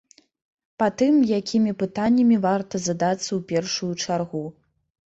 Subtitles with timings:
[0.83, 4.47] Па тым, якімі пытаннямі варта задацца ў першую чаргу.